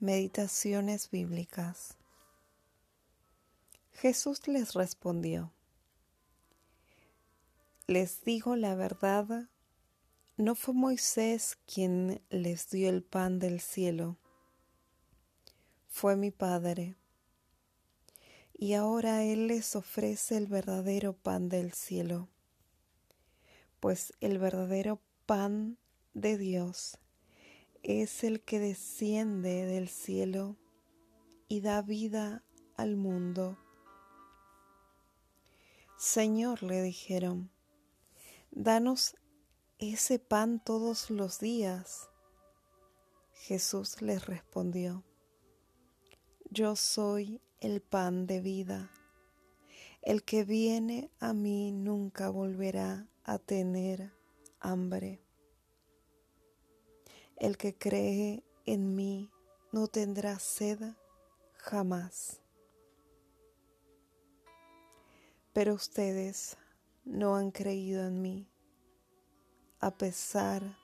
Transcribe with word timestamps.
Meditaciones 0.00 1.08
bíblicas. 1.08 1.96
Jesús 3.92 4.48
les 4.48 4.74
respondió, 4.74 5.52
Les 7.86 8.24
digo 8.24 8.56
la 8.56 8.74
verdad, 8.74 9.48
no 10.36 10.56
fue 10.56 10.74
Moisés 10.74 11.56
quien 11.64 12.20
les 12.28 12.68
dio 12.70 12.88
el 12.88 13.04
pan 13.04 13.38
del 13.38 13.60
cielo, 13.60 14.18
fue 15.86 16.16
mi 16.16 16.32
Padre. 16.32 16.96
Y 18.52 18.74
ahora 18.74 19.22
Él 19.22 19.46
les 19.46 19.76
ofrece 19.76 20.36
el 20.36 20.48
verdadero 20.48 21.12
pan 21.12 21.48
del 21.48 21.72
cielo, 21.72 22.28
pues 23.78 24.12
el 24.20 24.38
verdadero 24.38 25.00
pan 25.24 25.78
de 26.14 26.36
Dios 26.36 26.98
es 27.84 28.24
el 28.24 28.40
que 28.40 28.58
desciende 28.58 29.66
del 29.66 29.88
cielo 29.88 30.56
y 31.48 31.60
da 31.60 31.82
vida 31.82 32.42
al 32.76 32.96
mundo. 32.96 33.58
Señor, 35.98 36.62
le 36.62 36.82
dijeron, 36.82 37.50
danos 38.50 39.16
ese 39.78 40.18
pan 40.18 40.64
todos 40.64 41.10
los 41.10 41.40
días. 41.40 42.08
Jesús 43.32 44.00
les 44.00 44.26
respondió, 44.26 45.04
yo 46.50 46.76
soy 46.76 47.42
el 47.60 47.82
pan 47.82 48.26
de 48.26 48.40
vida. 48.40 48.90
El 50.00 50.24
que 50.24 50.44
viene 50.44 51.10
a 51.20 51.34
mí 51.34 51.70
nunca 51.72 52.30
volverá 52.30 53.08
a 53.24 53.38
tener 53.38 54.12
hambre. 54.60 55.23
El 57.36 57.56
que 57.56 57.76
cree 57.76 58.44
en 58.66 58.94
mí 58.94 59.30
no 59.72 59.88
tendrá 59.88 60.38
sed 60.38 60.78
jamás. 61.56 62.40
Pero 65.52 65.74
ustedes 65.74 66.56
no 67.04 67.36
han 67.36 67.50
creído 67.50 68.06
en 68.06 68.22
mí 68.22 68.48
a 69.80 69.90
pesar 69.90 70.78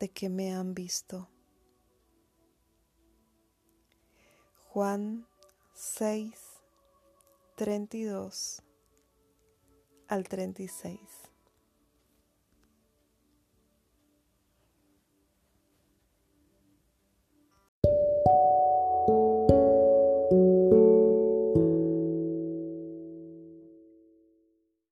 de 0.00 0.10
que 0.10 0.28
me 0.28 0.52
han 0.52 0.74
visto. 0.74 1.28
Juan 4.68 5.28
6, 5.74 6.34
32 7.54 8.62
al 10.08 10.28
36. 10.28 10.98